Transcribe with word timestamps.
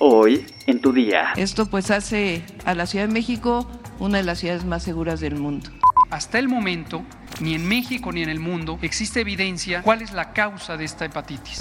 Hoy 0.00 0.46
en 0.66 0.80
tu 0.80 0.92
día. 0.92 1.32
Esto 1.36 1.66
pues 1.66 1.90
hace 1.90 2.44
a 2.64 2.74
la 2.74 2.86
Ciudad 2.86 3.08
de 3.08 3.12
México 3.12 3.68
una 3.98 4.18
de 4.18 4.24
las 4.24 4.38
ciudades 4.38 4.64
más 4.64 4.84
seguras 4.84 5.18
del 5.18 5.34
mundo. 5.34 5.70
Hasta 6.10 6.38
el 6.38 6.48
momento, 6.48 7.02
ni 7.40 7.54
en 7.54 7.66
México 7.66 8.12
ni 8.12 8.22
en 8.22 8.28
el 8.28 8.38
mundo 8.38 8.78
existe 8.82 9.20
evidencia 9.20 9.82
cuál 9.82 10.02
es 10.02 10.12
la 10.12 10.32
causa 10.32 10.76
de 10.76 10.84
esta 10.84 11.04
hepatitis. 11.04 11.58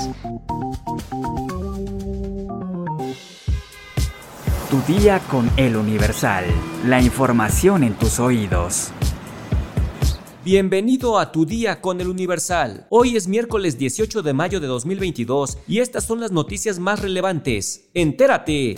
Tu 4.70 4.82
día 4.94 5.20
con 5.32 5.50
el 5.58 5.76
Universal. 5.76 6.46
La 6.86 7.02
información 7.02 7.84
en 7.84 7.96
tus 7.96 8.20
oídos. 8.20 8.92
Bienvenido 10.48 11.20
a 11.20 11.34
tu 11.34 11.46
día 11.46 11.82
con 11.82 12.00
el 12.00 12.08
Universal. 12.08 12.88
Hoy 12.90 13.18
es 13.18 13.28
miércoles 13.28 13.78
18 13.78 14.22
de 14.22 14.32
mayo 14.32 14.62
de 14.62 14.68
2022 14.68 15.58
y 15.68 15.80
estas 15.80 16.06
son 16.06 16.22
las 16.22 16.32
noticias 16.32 16.80
más 16.80 17.02
relevantes. 17.02 17.90
Entérate. 17.94 18.78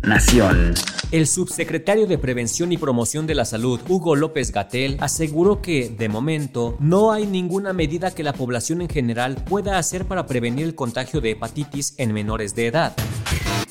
Nación. 0.00 0.74
El 1.10 1.26
subsecretario 1.26 2.06
de 2.06 2.18
Prevención 2.18 2.70
y 2.70 2.78
Promoción 2.78 3.26
de 3.26 3.34
la 3.34 3.46
Salud, 3.46 3.80
Hugo 3.88 4.14
López 4.14 4.52
Gatel, 4.52 4.96
aseguró 5.00 5.60
que, 5.60 5.88
de 5.88 6.08
momento, 6.08 6.76
no 6.78 7.10
hay 7.10 7.26
ninguna 7.26 7.72
medida 7.72 8.12
que 8.12 8.22
la 8.22 8.32
población 8.32 8.80
en 8.80 8.88
general 8.88 9.42
pueda 9.44 9.76
hacer 9.76 10.04
para 10.04 10.26
prevenir 10.26 10.66
el 10.66 10.76
contagio 10.76 11.20
de 11.20 11.32
hepatitis 11.32 11.94
en 11.98 12.12
menores 12.12 12.54
de 12.54 12.68
edad. 12.68 12.94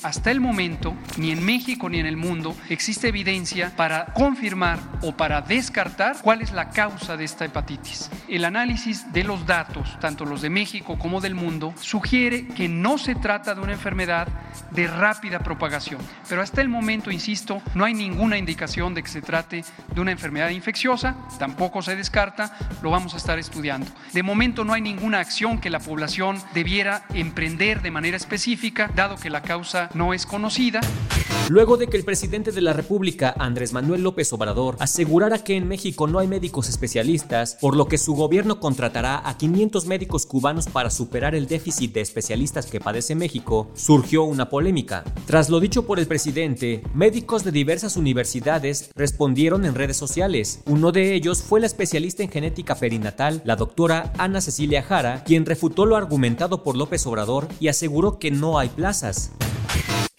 Hasta 0.02 0.30
el 0.30 0.40
momento, 0.40 0.96
ni 1.18 1.30
en 1.30 1.44
México 1.44 1.90
ni 1.90 1.98
en 1.98 2.06
el 2.06 2.16
mundo 2.16 2.56
existe 2.70 3.08
evidencia 3.08 3.70
para 3.76 4.06
confirmar 4.06 4.78
o 5.02 5.12
para 5.12 5.42
descartar 5.42 6.16
cuál 6.22 6.40
es 6.40 6.52
la 6.52 6.70
causa 6.70 7.18
de 7.18 7.24
esta 7.24 7.44
hepatitis. 7.44 8.10
El 8.26 8.46
análisis 8.46 9.12
de 9.12 9.24
los 9.24 9.44
datos, 9.44 9.98
tanto 10.00 10.24
los 10.24 10.40
de 10.40 10.48
México 10.48 10.98
como 10.98 11.20
del 11.20 11.34
mundo, 11.34 11.74
sugiere 11.80 12.46
que 12.46 12.66
no 12.66 12.96
se 12.96 13.14
trata 13.14 13.54
de 13.54 13.60
una 13.60 13.72
enfermedad 13.72 14.28
de 14.70 14.86
rápida 14.86 15.40
propagación. 15.40 16.00
Pero 16.28 16.40
hasta 16.40 16.62
el 16.62 16.70
momento, 16.70 17.10
insisto, 17.10 17.60
no 17.74 17.84
hay 17.84 17.92
ninguna 17.92 18.38
indicación 18.38 18.94
de 18.94 19.02
que 19.02 19.08
se 19.08 19.20
trate 19.20 19.64
de 19.94 20.00
una 20.00 20.12
enfermedad 20.12 20.48
infecciosa, 20.48 21.14
tampoco 21.38 21.82
se 21.82 21.96
descarta, 21.96 22.56
lo 22.80 22.90
vamos 22.90 23.12
a 23.12 23.18
estar 23.18 23.38
estudiando. 23.38 23.86
De 24.14 24.22
momento 24.22 24.64
no 24.64 24.72
hay 24.72 24.80
ninguna 24.80 25.20
acción 25.20 25.60
que 25.60 25.68
la 25.68 25.80
población 25.80 26.40
debiera 26.54 27.04
emprender 27.12 27.82
de 27.82 27.90
manera 27.90 28.16
específica, 28.16 28.90
dado 28.94 29.16
que 29.16 29.28
la 29.28 29.42
causa 29.42 29.89
no 29.94 30.14
es 30.14 30.26
conocida. 30.26 30.80
Luego 31.48 31.76
de 31.76 31.88
que 31.88 31.96
el 31.96 32.04
presidente 32.04 32.52
de 32.52 32.60
la 32.60 32.72
República, 32.72 33.34
Andrés 33.36 33.72
Manuel 33.72 34.04
López 34.04 34.32
Obrador, 34.32 34.76
asegurara 34.78 35.42
que 35.42 35.56
en 35.56 35.66
México 35.66 36.06
no 36.06 36.20
hay 36.20 36.28
médicos 36.28 36.68
especialistas, 36.68 37.56
por 37.60 37.76
lo 37.76 37.88
que 37.88 37.98
su 37.98 38.14
gobierno 38.14 38.60
contratará 38.60 39.28
a 39.28 39.36
500 39.36 39.86
médicos 39.86 40.26
cubanos 40.26 40.66
para 40.66 40.90
superar 40.90 41.34
el 41.34 41.48
déficit 41.48 41.92
de 41.92 42.02
especialistas 42.02 42.66
que 42.66 42.78
padece 42.78 43.16
México, 43.16 43.68
surgió 43.74 44.22
una 44.22 44.48
polémica. 44.48 45.02
Tras 45.26 45.50
lo 45.50 45.58
dicho 45.58 45.86
por 45.86 45.98
el 45.98 46.06
presidente, 46.06 46.84
médicos 46.94 47.42
de 47.42 47.50
diversas 47.50 47.96
universidades 47.96 48.90
respondieron 48.94 49.64
en 49.64 49.74
redes 49.74 49.96
sociales. 49.96 50.62
Uno 50.66 50.92
de 50.92 51.14
ellos 51.14 51.42
fue 51.42 51.58
la 51.58 51.66
especialista 51.66 52.22
en 52.22 52.30
genética 52.30 52.76
perinatal, 52.76 53.42
la 53.44 53.56
doctora 53.56 54.12
Ana 54.18 54.40
Cecilia 54.40 54.82
Jara, 54.82 55.24
quien 55.24 55.46
refutó 55.46 55.84
lo 55.84 55.96
argumentado 55.96 56.62
por 56.62 56.76
López 56.76 57.04
Obrador 57.08 57.48
y 57.58 57.66
aseguró 57.66 58.20
que 58.20 58.30
no 58.30 58.58
hay 58.58 58.68
plazas. 58.68 59.32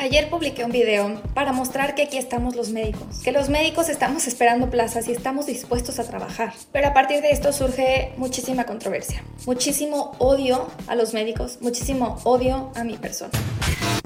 Ayer 0.02 0.32
publiqué 0.32 0.66
un 0.66 0.72
video 0.72 1.22
para 1.36 1.54
mostrar 1.54 1.94
que 1.94 2.02
aquí 2.02 2.18
estamos 2.18 2.56
los 2.56 2.70
médicos, 2.70 3.20
que 3.24 3.32
los 3.32 3.50
médicos 3.50 3.88
estamos 3.88 4.26
esperando 4.26 4.68
plazas 4.72 5.08
y 5.08 5.12
estamos 5.12 5.46
dispuestos 5.46 6.00
a 6.00 6.04
trabajar. 6.04 6.54
Pero 6.72 6.88
a 6.88 6.94
partir 6.94 7.22
de 7.22 7.30
esto 7.30 7.54
surge 7.54 8.12
muchísima 8.18 8.66
controversia, 8.66 9.24
muchísimo 9.46 10.14
odio 10.18 10.68
a 10.88 10.96
los 10.96 11.14
médicos, 11.14 11.60
muchísimo 11.62 12.18
odio 12.24 12.72
a 12.74 12.84
mi 12.84 12.98
persona. 12.98 13.32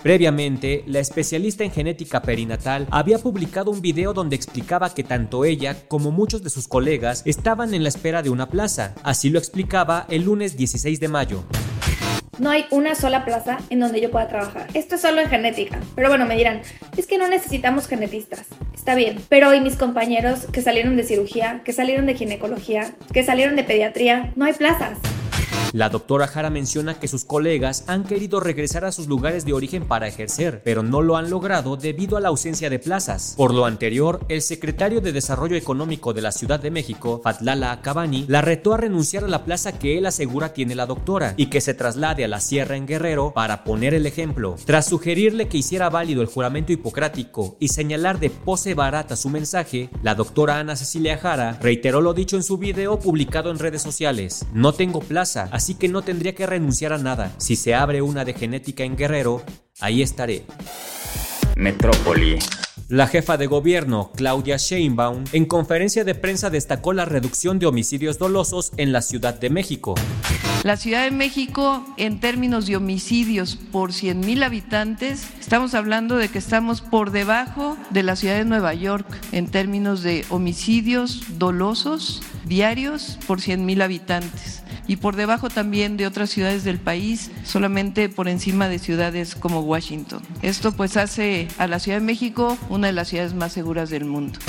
Previamente, 0.04 0.84
la 0.86 1.00
especialista 1.00 1.64
en 1.64 1.72
genética 1.72 2.22
perinatal 2.22 2.88
había 2.92 3.18
publicado 3.18 3.72
un 3.72 3.82
video 3.82 4.14
donde 4.14 4.36
explicaba 4.36 4.94
que 4.94 5.06
tanto 5.06 5.46
ella 5.46 5.88
como 5.88 6.12
muchos 6.12 6.44
de 6.44 6.50
sus 6.50 6.68
colegas 6.68 7.24
estaban 7.26 7.74
en 7.74 7.84
la 7.84 7.90
espera 7.90 8.22
de 8.22 8.30
una 8.30 8.50
plaza. 8.50 8.96
Así 9.02 9.30
lo 9.30 9.40
explicaba 9.40 10.06
el 10.10 10.26
lunes 10.26 10.58
16 10.58 11.00
de 11.00 11.08
mayo. 11.08 11.44
No 12.38 12.50
hay 12.50 12.66
una 12.70 12.96
sola 12.96 13.24
plaza 13.24 13.58
en 13.70 13.80
donde 13.80 14.02
yo 14.02 14.12
pueda 14.12 14.28
trabajar. 14.28 14.68
Esto 14.74 14.96
es 14.96 15.02
solo 15.02 15.22
en 15.22 15.30
genética. 15.30 15.80
Pero 15.96 16.10
bueno, 16.10 16.26
me 16.26 16.36
dirán, 16.36 16.62
es 16.98 17.08
que 17.08 17.18
no 17.18 17.28
necesitamos 17.28 17.88
genetistas. 17.88 18.46
Está 18.74 18.96
bien. 18.96 19.18
Pero 19.30 19.54
¿y 19.54 19.62
mis 19.62 19.78
compañeros 19.78 20.48
que 20.52 20.62
salieron 20.62 20.98
de 20.98 21.04
cirugía, 21.04 21.62
que 21.64 21.74
salieron 21.74 22.06
de 22.06 22.16
ginecología, 22.16 22.92
que 23.14 23.24
salieron 23.24 23.56
de 23.56 23.64
pediatría? 23.64 24.34
No 24.36 24.46
hay 24.46 24.54
plazas. 24.54 24.98
La 25.76 25.90
doctora 25.90 26.26
Jara 26.26 26.50
menciona 26.50 26.94
que 26.94 27.10
sus 27.10 27.26
colegas 27.26 27.84
han 27.88 28.06
querido 28.06 28.40
regresar 28.40 28.86
a 28.86 28.94
sus 28.94 29.08
lugares 29.08 29.44
de 29.44 29.52
origen 29.52 29.84
para 29.84 30.08
ejercer, 30.08 30.62
pero 30.64 30.84
no 30.84 31.02
lo 31.02 31.18
han 31.18 31.30
logrado 31.30 31.76
debido 31.76 32.16
a 32.16 32.22
la 32.22 32.30
ausencia 32.30 32.70
de 32.70 32.80
plazas. 32.80 33.34
Por 33.36 33.54
lo 33.54 33.66
anterior, 33.66 34.26
el 34.30 34.42
secretario 34.42 35.02
de 35.02 35.12
Desarrollo 35.12 35.58
Económico 35.58 36.14
de 36.14 36.22
la 36.22 36.32
Ciudad 36.32 36.62
de 36.62 36.72
México, 36.72 37.20
Fatlala 37.22 37.74
Acabani, 37.74 38.24
la 38.30 38.40
retó 38.40 38.74
a 38.74 38.78
renunciar 38.78 39.26
a 39.26 39.28
la 39.28 39.44
plaza 39.44 39.78
que 39.78 39.98
él 39.98 40.06
asegura 40.06 40.54
tiene 40.54 40.76
la 40.76 40.86
doctora 40.86 41.34
y 41.36 41.48
que 41.48 41.60
se 41.60 41.74
traslade 41.74 42.24
a 42.24 42.30
la 42.30 42.40
Sierra 42.40 42.78
en 42.78 42.88
Guerrero 42.88 43.34
para 43.34 43.66
poner 43.66 43.94
el 43.94 44.06
ejemplo. 44.06 44.56
Tras 44.64 44.86
sugerirle 44.86 45.50
que 45.50 45.58
hiciera 45.58 45.90
válido 45.90 46.22
el 46.22 46.30
juramento 46.30 46.72
hipocrático 46.72 47.58
y 47.60 47.68
señalar 47.68 48.22
de 48.22 48.30
pose 48.30 48.76
barata 48.76 49.18
su 49.18 49.28
mensaje, 49.28 49.90
la 50.04 50.16
doctora 50.16 50.58
Ana 50.58 50.78
Cecilia 50.78 51.18
Jara 51.18 51.58
reiteró 51.62 52.00
lo 52.00 52.14
dicho 52.14 52.38
en 52.38 52.44
su 52.44 52.58
video 52.58 52.98
publicado 52.98 53.52
en 53.52 53.60
redes 53.60 53.82
sociales. 53.82 54.46
No 54.54 54.72
tengo 54.72 55.02
plaza, 55.02 55.50
así 55.52 55.65
que 55.74 55.88
no 55.90 56.04
tendría 56.04 56.36
que 56.36 56.46
renunciar 56.46 56.94
a 56.94 57.00
nada. 57.00 57.34
Si 57.40 57.56
se 57.56 57.74
abre 57.74 58.04
una 58.04 58.24
de 58.24 58.36
genética 58.36 58.84
en 58.84 58.96
Guerrero, 58.96 59.44
ahí 59.82 60.04
estaré. 60.04 60.46
Metrópoli. 61.56 62.38
La 62.88 63.08
jefa 63.08 63.36
de 63.38 63.48
gobierno, 63.48 64.12
Claudia 64.16 64.58
Sheinbaum, 64.58 65.24
en 65.32 65.46
conferencia 65.46 66.04
de 66.04 66.14
prensa 66.14 66.52
destacó 66.52 66.94
la 66.94 67.06
reducción 67.06 67.58
de 67.58 67.66
homicidios 67.66 68.20
dolosos 68.20 68.74
en 68.78 68.92
la 68.92 69.02
Ciudad 69.02 69.34
de 69.34 69.50
México. 69.50 69.96
La 70.64 70.78
Ciudad 70.78 71.04
de 71.04 71.10
México, 71.10 71.84
en 71.98 72.20
términos 72.20 72.68
de 72.68 72.76
homicidios 72.76 73.56
por 73.56 73.92
100.000 73.92 74.44
habitantes, 74.44 75.28
estamos 75.40 75.74
hablando 75.74 76.16
de 76.18 76.30
que 76.30 76.38
estamos 76.38 76.82
por 76.82 77.10
debajo 77.10 77.76
de 77.90 78.04
la 78.04 78.16
ciudad 78.16 78.36
de 78.36 78.46
Nueva 78.46 78.76
York 78.76 79.08
en 79.32 79.48
términos 79.48 80.04
de 80.04 80.24
homicidios 80.30 81.24
dolosos 81.40 82.22
diarios 82.46 83.18
por 83.26 83.40
100.000 83.40 83.82
habitantes 83.82 84.65
y 84.88 84.98
por 84.98 85.16
debajo 85.16 85.50
también 85.50 85.98
de 85.98 86.08
otras 86.08 86.30
ciudades 86.30 86.64
del 86.64 86.80
país, 86.80 87.32
solamente 87.44 88.10
por 88.10 88.28
encima 88.28 88.68
de 88.68 88.80
ciudades 88.80 89.36
como 89.36 89.62
Washington. 89.62 90.22
Esto 90.42 90.72
pues 90.72 90.98
hace 90.98 91.48
a 91.58 91.68
la 91.68 91.80
Ciudad 91.80 92.00
de 92.00 92.06
México 92.06 92.58
una 92.70 92.88
de 92.88 92.94
las 92.94 93.10
ciudades 93.10 93.34
más 93.34 93.54
seguras 93.54 93.90
del 93.90 94.06
mundo. 94.06 94.40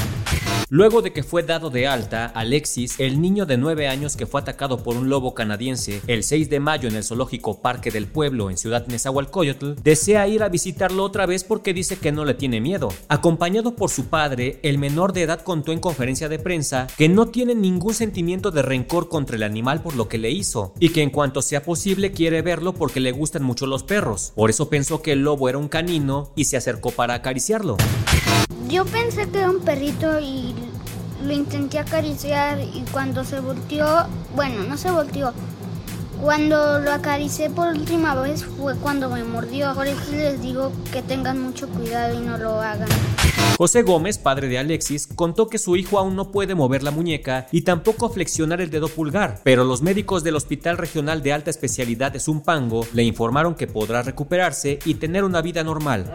Luego 0.68 1.00
de 1.00 1.12
que 1.12 1.22
fue 1.22 1.44
dado 1.44 1.70
de 1.70 1.86
alta, 1.86 2.26
Alexis, 2.26 2.98
el 2.98 3.20
niño 3.20 3.46
de 3.46 3.56
9 3.56 3.86
años 3.86 4.16
que 4.16 4.26
fue 4.26 4.40
atacado 4.40 4.82
por 4.82 4.96
un 4.96 5.08
lobo 5.08 5.32
canadiense 5.32 6.00
el 6.08 6.24
6 6.24 6.50
de 6.50 6.58
mayo 6.58 6.88
en 6.88 6.96
el 6.96 7.04
zoológico 7.04 7.62
Parque 7.62 7.92
del 7.92 8.08
Pueblo 8.08 8.50
en 8.50 8.56
Ciudad 8.56 8.84
Nezahualcóyotl, 8.88 9.74
desea 9.84 10.26
ir 10.26 10.42
a 10.42 10.48
visitarlo 10.48 11.04
otra 11.04 11.24
vez 11.24 11.44
porque 11.44 11.72
dice 11.72 11.98
que 11.98 12.10
no 12.10 12.24
le 12.24 12.34
tiene 12.34 12.60
miedo. 12.60 12.88
Acompañado 13.06 13.76
por 13.76 13.90
su 13.90 14.06
padre, 14.06 14.58
el 14.64 14.78
menor 14.78 15.12
de 15.12 15.22
edad 15.22 15.40
contó 15.42 15.70
en 15.70 15.78
conferencia 15.78 16.28
de 16.28 16.40
prensa 16.40 16.88
que 16.98 17.08
no 17.08 17.28
tiene 17.28 17.54
ningún 17.54 17.94
sentimiento 17.94 18.50
de 18.50 18.62
rencor 18.62 19.08
contra 19.08 19.36
el 19.36 19.44
animal 19.44 19.82
por 19.82 19.94
lo 19.94 20.08
que 20.08 20.18
le 20.18 20.32
hizo 20.32 20.74
y 20.80 20.88
que 20.88 21.02
en 21.02 21.10
cuanto 21.10 21.42
sea 21.42 21.62
posible 21.62 22.10
quiere 22.10 22.42
verlo 22.42 22.72
porque 22.72 22.98
le 22.98 23.12
gustan 23.12 23.44
mucho 23.44 23.68
los 23.68 23.84
perros. 23.84 24.32
Por 24.34 24.50
eso 24.50 24.68
pensó 24.68 25.00
que 25.00 25.12
el 25.12 25.22
lobo 25.22 25.48
era 25.48 25.58
un 25.58 25.68
canino 25.68 26.32
y 26.34 26.46
se 26.46 26.56
acercó 26.56 26.90
para 26.90 27.14
acariciarlo. 27.14 27.76
Yo 28.68 28.84
pensé 28.84 29.28
que 29.28 29.38
era 29.38 29.50
un 29.50 29.60
perrito 29.60 30.18
y 30.18 30.54
lo 31.24 31.32
intenté 31.32 31.78
acariciar 31.78 32.58
y 32.60 32.84
cuando 32.90 33.24
se 33.24 33.38
volteó, 33.40 34.06
bueno, 34.34 34.64
no 34.64 34.76
se 34.76 34.90
volteó. 34.90 35.32
Cuando 36.20 36.80
lo 36.80 36.92
acaricié 36.92 37.50
por 37.50 37.68
última 37.68 38.14
vez 38.14 38.44
fue 38.44 38.74
cuando 38.76 39.08
me 39.10 39.22
mordió. 39.22 39.72
Por 39.74 39.86
eso 39.86 40.10
les 40.10 40.40
digo 40.40 40.72
que 40.92 41.02
tengan 41.02 41.40
mucho 41.40 41.68
cuidado 41.68 42.20
y 42.20 42.24
no 42.24 42.38
lo 42.38 42.60
hagan. 42.60 42.88
José 43.56 43.82
Gómez, 43.82 44.18
padre 44.18 44.48
de 44.48 44.58
Alexis, 44.58 45.06
contó 45.06 45.48
que 45.48 45.58
su 45.58 45.76
hijo 45.76 45.98
aún 45.98 46.16
no 46.16 46.30
puede 46.30 46.54
mover 46.54 46.82
la 46.82 46.90
muñeca 46.90 47.46
y 47.52 47.62
tampoco 47.62 48.10
flexionar 48.10 48.60
el 48.60 48.70
dedo 48.70 48.88
pulgar, 48.88 49.40
pero 49.44 49.64
los 49.64 49.80
médicos 49.80 50.24
del 50.24 50.36
Hospital 50.36 50.76
Regional 50.76 51.22
de 51.22 51.32
Alta 51.32 51.50
Especialidad 51.50 52.12
de 52.12 52.20
Zumpango 52.20 52.86
le 52.92 53.04
informaron 53.04 53.54
que 53.54 53.66
podrá 53.66 54.02
recuperarse 54.02 54.78
y 54.84 54.94
tener 54.94 55.24
una 55.24 55.40
vida 55.40 55.64
normal. 55.64 56.14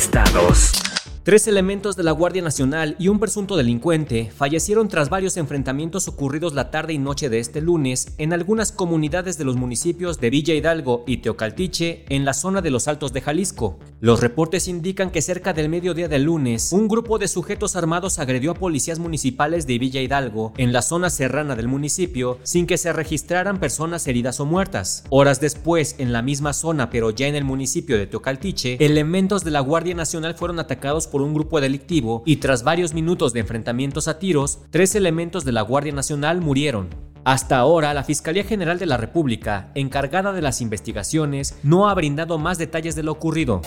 Estados. 0.00 0.89
Tres 1.22 1.46
elementos 1.46 1.96
de 1.96 2.02
la 2.02 2.12
Guardia 2.12 2.40
Nacional 2.40 2.96
y 2.98 3.08
un 3.08 3.18
presunto 3.18 3.58
delincuente 3.58 4.32
fallecieron 4.34 4.88
tras 4.88 5.10
varios 5.10 5.36
enfrentamientos 5.36 6.08
ocurridos 6.08 6.54
la 6.54 6.70
tarde 6.70 6.94
y 6.94 6.98
noche 6.98 7.28
de 7.28 7.40
este 7.40 7.60
lunes 7.60 8.14
en 8.16 8.32
algunas 8.32 8.72
comunidades 8.72 9.36
de 9.36 9.44
los 9.44 9.56
municipios 9.56 10.18
de 10.18 10.30
Villa 10.30 10.54
Hidalgo 10.54 11.04
y 11.06 11.18
Teocaltiche 11.18 12.06
en 12.08 12.24
la 12.24 12.32
zona 12.32 12.62
de 12.62 12.70
los 12.70 12.88
Altos 12.88 13.12
de 13.12 13.20
Jalisco. 13.20 13.78
Los 14.00 14.22
reportes 14.22 14.66
indican 14.66 15.10
que 15.10 15.20
cerca 15.20 15.52
del 15.52 15.68
mediodía 15.68 16.08
del 16.08 16.22
lunes, 16.22 16.72
un 16.72 16.88
grupo 16.88 17.18
de 17.18 17.28
sujetos 17.28 17.76
armados 17.76 18.18
agredió 18.18 18.52
a 18.52 18.54
policías 18.54 18.98
municipales 18.98 19.66
de 19.66 19.78
Villa 19.78 20.00
Hidalgo 20.00 20.54
en 20.56 20.72
la 20.72 20.80
zona 20.80 21.10
serrana 21.10 21.54
del 21.54 21.68
municipio 21.68 22.38
sin 22.44 22.66
que 22.66 22.78
se 22.78 22.94
registraran 22.94 23.60
personas 23.60 24.06
heridas 24.06 24.40
o 24.40 24.46
muertas. 24.46 25.04
Horas 25.10 25.38
después, 25.38 25.96
en 25.98 26.14
la 26.14 26.22
misma 26.22 26.54
zona 26.54 26.88
pero 26.88 27.10
ya 27.10 27.26
en 27.26 27.34
el 27.34 27.44
municipio 27.44 27.98
de 27.98 28.06
Teocaltiche, 28.06 28.82
elementos 28.82 29.44
de 29.44 29.50
la 29.50 29.60
Guardia 29.60 29.94
Nacional 29.94 30.34
fueron 30.34 30.58
atacados 30.58 31.09
por 31.10 31.22
un 31.22 31.34
grupo 31.34 31.60
delictivo 31.60 32.22
y 32.24 32.36
tras 32.36 32.62
varios 32.62 32.94
minutos 32.94 33.32
de 33.32 33.40
enfrentamientos 33.40 34.08
a 34.08 34.18
tiros, 34.18 34.60
tres 34.70 34.94
elementos 34.94 35.44
de 35.44 35.52
la 35.52 35.62
Guardia 35.62 35.92
Nacional 35.92 36.40
murieron. 36.40 36.88
Hasta 37.24 37.58
ahora, 37.58 37.92
la 37.92 38.04
Fiscalía 38.04 38.44
General 38.44 38.78
de 38.78 38.86
la 38.86 38.96
República, 38.96 39.70
encargada 39.74 40.32
de 40.32 40.40
las 40.40 40.60
investigaciones, 40.60 41.58
no 41.62 41.88
ha 41.88 41.94
brindado 41.94 42.38
más 42.38 42.56
detalles 42.56 42.94
de 42.94 43.02
lo 43.02 43.12
ocurrido. 43.12 43.60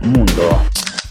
Mundo. 0.00 0.62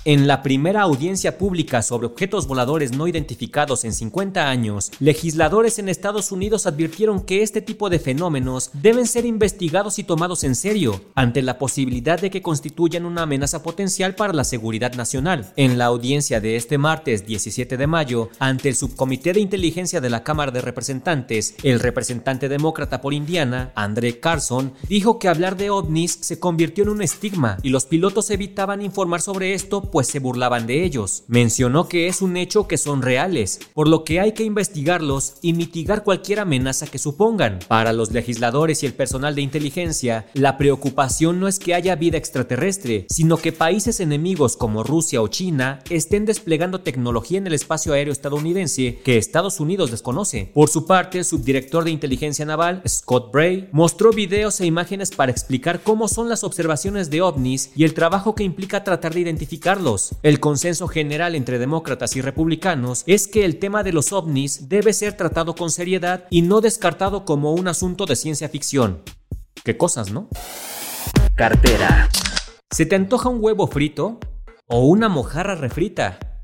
En 0.07 0.27
la 0.27 0.43
primera 0.43 0.83
audiencia 0.83 1.39
pública 1.39 1.81
sobre 1.81 2.05
objetos 2.05 2.45
voladores 2.45 2.95
no 2.95 3.07
identificados 3.07 3.83
en 3.85 3.91
50 3.91 4.47
años, 4.47 4.91
legisladores 4.99 5.79
en 5.79 5.89
Estados 5.89 6.31
Unidos 6.31 6.67
advirtieron 6.67 7.21
que 7.21 7.41
este 7.41 7.59
tipo 7.59 7.89
de 7.89 7.97
fenómenos 7.97 8.69
deben 8.73 9.07
ser 9.07 9.25
investigados 9.25 9.97
y 9.97 10.03
tomados 10.03 10.43
en 10.43 10.53
serio, 10.53 11.01
ante 11.15 11.41
la 11.41 11.57
posibilidad 11.57 12.21
de 12.21 12.29
que 12.29 12.43
constituyan 12.43 13.03
una 13.03 13.23
amenaza 13.23 13.63
potencial 13.63 14.13
para 14.13 14.31
la 14.31 14.43
seguridad 14.43 14.93
nacional. 14.93 15.51
En 15.55 15.79
la 15.79 15.85
audiencia 15.85 16.39
de 16.39 16.55
este 16.55 16.77
martes 16.77 17.25
17 17.25 17.75
de 17.75 17.87
mayo, 17.87 18.29
ante 18.37 18.69
el 18.69 18.75
Subcomité 18.75 19.33
de 19.33 19.39
Inteligencia 19.39 20.01
de 20.01 20.11
la 20.11 20.23
Cámara 20.23 20.51
de 20.51 20.61
Representantes, 20.61 21.55
el 21.63 21.79
representante 21.79 22.47
demócrata 22.47 23.01
por 23.01 23.15
Indiana, 23.15 23.71
André 23.73 24.19
Carson, 24.19 24.71
dijo 24.87 25.17
que 25.17 25.29
hablar 25.29 25.57
de 25.57 25.71
ovnis 25.71 26.19
se 26.21 26.39
convirtió 26.39 26.83
en 26.83 26.91
un 26.91 27.01
estigma 27.01 27.57
y 27.63 27.69
los 27.69 27.87
pilotos 27.87 28.29
evitaban 28.29 28.83
informar 28.83 29.21
sobre 29.21 29.55
esto 29.55 29.81
pues 29.95 30.07
se 30.07 30.19
burlaban 30.19 30.67
de 30.67 30.83
ellos. 30.83 31.23
Mencionó 31.29 31.87
que 31.87 32.07
es 32.07 32.21
un 32.21 32.35
hecho 32.35 32.67
que 32.67 32.77
son 32.77 33.01
reales, 33.01 33.61
por 33.73 33.87
lo 33.87 34.03
que 34.03 34.19
hay 34.19 34.33
que 34.33 34.43
investigarlos 34.43 35.35
y 35.41 35.53
mitigar 35.53 36.03
cualquier 36.03 36.41
amenaza 36.41 36.85
que 36.85 36.97
supongan. 36.97 37.59
Para 37.69 37.93
los 37.93 38.11
legisladores 38.11 38.83
y 38.83 38.87
el 38.87 38.93
personal 38.93 39.35
de 39.35 39.43
inteligencia, 39.43 40.25
la 40.33 40.57
preocupación 40.57 41.39
no 41.39 41.47
es 41.47 41.59
que 41.59 41.73
haya 41.73 41.95
vida 41.95 42.17
extraterrestre, 42.17 43.05
sino 43.09 43.37
que 43.37 43.53
países 43.53 44.01
enemigos 44.01 44.57
como 44.57 44.83
Rusia 44.83 45.21
o 45.21 45.29
China 45.29 45.79
estén 45.89 46.25
desplegando 46.25 46.81
tecnología 46.81 47.37
en 47.37 47.47
el 47.47 47.53
espacio 47.53 47.93
aéreo 47.93 48.11
estadounidense 48.11 48.99
que 49.01 49.17
Estados 49.17 49.61
Unidos 49.61 49.91
desconoce. 49.91 50.51
Por 50.53 50.67
su 50.67 50.85
parte, 50.85 51.19
el 51.19 51.23
subdirector 51.23 51.85
de 51.85 51.91
inteligencia 51.91 52.43
naval, 52.43 52.81
Scott 52.85 53.31
Bray, 53.31 53.69
mostró 53.71 54.11
videos 54.11 54.59
e 54.59 54.65
imágenes 54.65 55.11
para 55.11 55.31
explicar 55.31 55.79
cómo 55.83 56.09
son 56.09 56.27
las 56.27 56.43
observaciones 56.43 57.09
de 57.09 57.21
ovnis 57.21 57.71
y 57.77 57.85
el 57.85 57.93
trabajo 57.93 58.35
que 58.35 58.43
implica 58.43 58.83
tratar 58.83 59.13
de 59.13 59.21
identificarlos 59.21 59.84
el 60.23 60.39
consenso 60.39 60.87
general 60.87 61.35
entre 61.35 61.59
demócratas 61.59 62.15
y 62.15 62.21
republicanos 62.21 63.03
es 63.05 63.27
que 63.27 63.45
el 63.45 63.59
tema 63.59 63.83
de 63.83 63.93
los 63.93 64.13
ovnis 64.13 64.67
debe 64.67 64.93
ser 64.93 65.15
tratado 65.15 65.53
con 65.53 65.69
seriedad 65.69 66.25
y 66.31 66.41
no 66.41 66.59
descartado 66.59 67.23
como 67.23 67.53
un 67.53 67.67
asunto 67.67 68.07
de 68.07 68.15
ciencia 68.15 68.49
ficción. 68.49 69.03
¿Qué 69.63 69.77
cosas, 69.77 70.11
no? 70.11 70.27
Cartera. 71.35 72.09
¿Se 72.71 72.87
te 72.87 72.95
antoja 72.95 73.29
un 73.29 73.37
huevo 73.43 73.67
frito? 73.67 74.19
¿O 74.65 74.87
una 74.87 75.07
mojarra 75.07 75.53
refrita? 75.53 76.34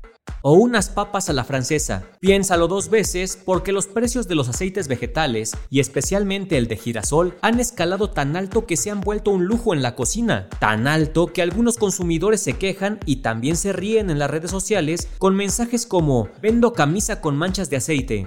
O 0.42 0.52
unas 0.52 0.88
papas 0.88 1.30
a 1.30 1.32
la 1.32 1.44
francesa. 1.44 2.04
Piénsalo 2.20 2.68
dos 2.68 2.90
veces 2.90 3.38
porque 3.42 3.72
los 3.72 3.86
precios 3.86 4.28
de 4.28 4.34
los 4.34 4.48
aceites 4.48 4.88
vegetales 4.88 5.56
y 5.70 5.80
especialmente 5.80 6.58
el 6.58 6.68
de 6.68 6.76
girasol 6.76 7.36
han 7.42 7.60
escalado 7.60 8.10
tan 8.10 8.36
alto 8.36 8.66
que 8.66 8.76
se 8.76 8.90
han 8.90 9.00
vuelto 9.00 9.30
un 9.30 9.46
lujo 9.46 9.74
en 9.74 9.82
la 9.82 9.94
cocina, 9.94 10.48
tan 10.58 10.86
alto 10.86 11.28
que 11.28 11.42
algunos 11.42 11.76
consumidores 11.76 12.40
se 12.40 12.54
quejan 12.54 12.98
y 13.06 13.16
también 13.16 13.56
se 13.56 13.72
ríen 13.72 14.10
en 14.10 14.18
las 14.18 14.30
redes 14.30 14.50
sociales 14.50 15.08
con 15.18 15.34
mensajes 15.34 15.86
como 15.86 16.28
vendo 16.40 16.72
camisa 16.72 17.20
con 17.20 17.36
manchas 17.36 17.70
de 17.70 17.76
aceite. 17.76 18.26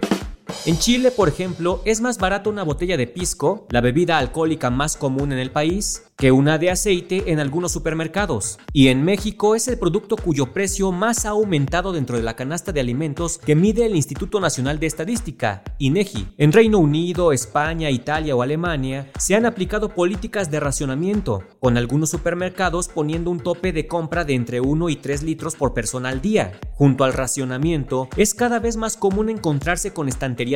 En 0.66 0.78
Chile, 0.80 1.12
por 1.12 1.30
ejemplo, 1.30 1.82
es 1.86 2.02
más 2.02 2.18
barato 2.18 2.50
una 2.50 2.64
botella 2.64 2.98
de 2.98 3.08
pisco, 3.08 3.68
la 3.70 3.82
bebida 3.82 4.18
alcohólica 4.18 4.70
más 4.70 4.98
común 4.98 5.32
en 5.32 5.40
el 5.40 5.52
país, 5.52 6.04
que 6.18 6.32
una 6.32 6.58
de 6.58 6.72
aceite 6.72 7.32
en 7.32 7.40
algunos 7.40 7.72
supermercados. 7.74 8.58
Y 8.72 8.88
en 8.88 9.04
México 9.04 9.54
es 9.56 9.68
el 9.68 9.78
producto 9.78 10.16
cuyo 10.16 10.54
precio 10.54 10.92
más 10.92 11.26
ha 11.26 11.30
aumentado 11.30 11.92
dentro 11.92 12.16
de 12.16 12.24
la 12.24 12.36
canasta 12.36 12.72
de 12.72 12.80
alimentos 12.80 13.38
que 13.38 13.56
mide 13.56 13.86
el 13.86 13.96
Instituto 13.96 14.40
Nacional 14.40 14.80
de 14.80 14.88
Estadística, 14.88 15.64
INEGI. 15.78 16.28
En 16.38 16.54
Reino 16.54 16.80
Unido, 16.80 17.34
España, 17.34 17.90
Italia 17.90 18.36
o 18.36 18.42
Alemania 18.42 19.12
se 19.20 19.36
han 19.36 19.46
aplicado 19.46 19.90
políticas 19.90 20.50
de 20.50 20.62
racionamiento, 20.62 21.44
con 21.60 21.78
algunos 21.78 22.12
supermercados 22.12 22.88
poniendo 22.88 23.30
un 23.30 23.42
tope 23.42 23.74
de 23.74 23.88
compra 23.88 24.24
de 24.24 24.36
entre 24.36 24.62
1 24.62 24.90
y 24.90 24.96
3 24.96 25.24
litros 25.24 25.56
por 25.56 25.74
persona 25.74 26.10
al 26.10 26.22
día. 26.22 26.60
Junto 26.76 27.04
al 27.04 27.14
racionamiento, 27.14 28.08
es 28.16 28.34
cada 28.34 28.60
vez 28.60 28.78
más 28.78 28.96
común 28.96 29.30
encontrarse 29.30 29.92
con 29.92 30.08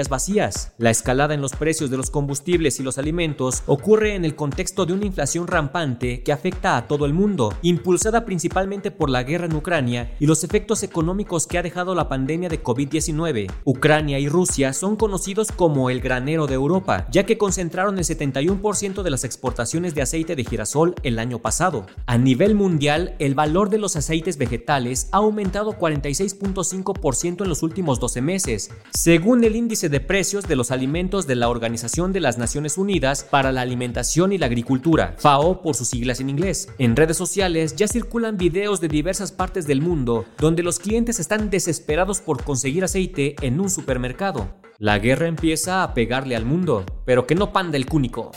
vacías. 0.10 0.74
La 0.78 0.90
escalada 0.90 1.34
en 1.34 1.42
los 1.42 1.54
precios 1.54 1.90
de 1.90 1.98
los 1.98 2.10
combustibles 2.10 2.80
y 2.80 2.84
los 2.84 2.98
alimentos 2.98 3.64
ocurre 3.66 4.16
en 4.16 4.26
el 4.26 4.36
contexto 4.36 4.86
de 4.86 4.94
una 4.94 5.06
inflación 5.06 5.48
rampante 5.48 6.22
que 6.24 6.32
afecta 6.32 6.78
a 6.78 6.88
todo 6.88 7.06
el 7.06 7.14
mundo, 7.14 7.54
impulsada 7.62 8.26
principalmente 8.26 8.92
por 8.92 9.10
la 9.10 9.24
guerra 9.24 9.46
en 9.46 9.56
Ucrania 9.56 10.16
y 10.20 10.26
los 10.26 10.44
efectos 10.44 10.84
económicos 10.84 11.48
que 11.48 11.58
ha 11.58 11.64
dejado 11.64 11.96
la 11.96 12.10
pandemia 12.10 12.50
de 12.50 12.64
COVID-19. 12.64 13.52
Ucrania 13.66 14.20
y 14.20 14.28
Rusia 14.28 14.74
son 14.74 14.96
conocidos 14.96 15.52
como 15.52 15.90
el 15.90 16.02
granero 16.02 16.48
de 16.48 16.56
Europa, 16.56 17.08
ya 17.12 17.26
que 17.26 17.38
concentraron 17.38 17.98
el 17.98 18.06
71% 18.06 19.02
de 19.04 19.10
las 19.10 19.24
exportaciones 19.24 19.96
de 19.96 20.02
aceite 20.02 20.36
de 20.36 20.44
girasol 20.44 20.96
el 21.04 21.20
año 21.20 21.40
pasado. 21.40 21.86
A 22.06 22.18
nivel 22.18 22.56
mundial, 22.56 23.16
el 23.20 23.36
valor 23.36 23.70
de 23.70 23.78
los 23.78 23.96
aceites 23.96 24.38
vegetales 24.38 25.10
ha 25.12 25.18
aumentado 25.18 25.74
46.5% 25.74 27.44
en 27.44 27.50
los 27.50 27.64
últimos 27.64 28.00
12 28.00 28.22
meses, 28.22 28.72
según 28.94 29.44
el 29.44 29.56
índice 29.70 29.88
de 29.88 30.00
precios 30.00 30.48
de 30.48 30.56
los 30.56 30.72
alimentos 30.72 31.28
de 31.28 31.36
la 31.36 31.48
Organización 31.48 32.12
de 32.12 32.20
las 32.20 32.40
Naciones 32.40 32.80
Unidas 32.80 33.24
para 33.24 33.52
la 33.52 33.62
Alimentación 33.62 34.34
y 34.34 34.40
la 34.40 34.48
Agricultura, 34.48 35.16
por 35.62 35.76
sus 35.76 35.90
siglas 35.90 36.20
en 36.20 36.32
inglés. 36.32 36.70
En 36.80 36.96
redes 36.96 37.18
sociales 37.18 37.76
ya 37.76 37.88
circulan 37.88 38.36
videos 38.36 38.82
de 38.82 38.88
diversas 38.88 39.32
partes 39.32 39.68
del 39.68 39.84
mundo 39.84 40.26
donde 40.40 40.64
los 40.64 40.80
clientes 40.80 41.20
están 41.20 41.52
desesperados 41.52 42.20
por 42.20 42.44
conseguir 42.44 42.84
aceite 42.84 43.36
en 43.44 43.60
un 43.60 43.70
supermercado. 43.70 44.56
La 44.80 44.98
guerra 44.98 45.28
empieza 45.28 45.84
a 45.84 45.94
pegarle 45.94 46.36
al 46.36 46.46
mundo, 46.46 46.84
pero 47.06 47.28
que 47.28 47.36
no 47.36 47.54
panda 47.54 47.78
el 47.78 47.86
cúnico. 47.86 48.32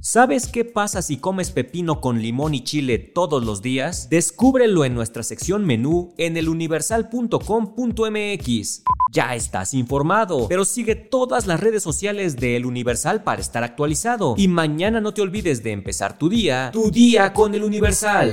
¿Sabes 0.00 0.46
qué 0.46 0.64
pasa 0.64 1.02
si 1.02 1.16
comes 1.16 1.50
pepino 1.50 2.00
con 2.00 2.22
limón 2.22 2.54
y 2.54 2.62
chile 2.62 2.98
todos 2.98 3.44
los 3.44 3.62
días? 3.62 4.08
Descúbrelo 4.08 4.84
en 4.84 4.94
nuestra 4.94 5.22
sección 5.22 5.64
menú 5.64 6.14
en 6.18 6.36
eluniversal.com.mx. 6.36 8.82
Ya 9.12 9.34
estás 9.34 9.74
informado, 9.74 10.46
pero 10.48 10.64
sigue 10.64 10.94
todas 10.94 11.46
las 11.46 11.60
redes 11.60 11.82
sociales 11.82 12.36
de 12.36 12.56
El 12.56 12.66
Universal 12.66 13.24
para 13.24 13.40
estar 13.40 13.64
actualizado. 13.64 14.34
Y 14.36 14.48
mañana 14.48 15.00
no 15.00 15.14
te 15.14 15.22
olvides 15.22 15.62
de 15.62 15.72
empezar 15.72 16.18
tu 16.18 16.28
día, 16.28 16.70
tu 16.72 16.90
día 16.90 17.32
con 17.32 17.54
El 17.54 17.64
Universal. 17.64 18.32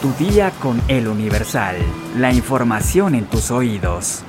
Tu 0.00 0.24
día 0.24 0.50
con 0.60 0.82
El 0.88 1.08
Universal. 1.08 1.76
La 2.18 2.32
información 2.32 3.14
en 3.14 3.26
tus 3.26 3.50
oídos. 3.50 4.22